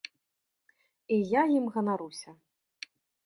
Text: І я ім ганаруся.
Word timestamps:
І 1.17 1.19
я 1.39 1.43
ім 1.57 1.65
ганаруся. 1.77 2.31